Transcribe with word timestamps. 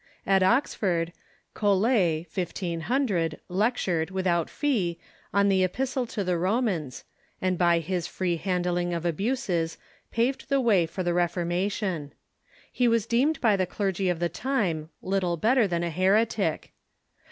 At 0.25 0.41
Oxford, 0.41 1.13
Colet 1.53 2.25
(1500) 2.35 3.39
lectured, 3.49 4.09
without 4.09 4.49
fee, 4.49 4.97
on 5.31 5.47
the 5.47 5.63
Epistle 5.63 6.07
to 6.07 6.23
the 6.23 6.39
Romans, 6.39 7.03
and 7.39 7.55
by 7.55 7.77
his 7.77 8.07
free 8.07 8.37
handling 8.37 8.95
of 8.95 9.05
abuses 9.05 9.77
paved 10.09 10.49
the 10.49 10.59
way 10.59 10.85
f 10.85 10.95
jr 10.95 11.03
the 11.03 11.11
Refor 11.11 11.45
mation, 11.45 12.13
He 12.71 12.87
was 12.87 13.05
deemed 13.05 13.39
by 13.41 13.55
the 13.55 13.67
clergy 13.67 14.09
of 14.09 14.17
the 14.17 14.27
time 14.27 14.89
little 15.03 15.37
bet 15.37 15.57
ter 15.57 15.67
than 15.67 15.83
a 15.83 15.91
heretic. 15.91 16.73